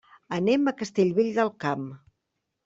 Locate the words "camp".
1.67-1.85